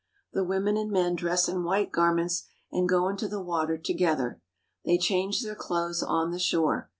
The 0.33 0.43
women 0.43 0.77
and 0.77 0.89
men 0.89 1.13
dress 1.13 1.47
in 1.47 1.63
white 1.63 1.91
garments 1.91 2.47
and 2.71 2.89
go 2.89 3.07
into 3.07 3.27
the 3.27 3.39
water 3.39 3.77
together. 3.77 4.41
They 4.83 4.97
change 4.97 5.43
their 5.43 5.53
clothes 5.53 6.01
on 6.01 6.31
the 6.31 6.39
shore. 6.39 6.89